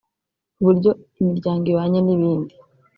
[0.59, 0.89] uburyo
[1.21, 2.53] imiryango ibanye n’ibindi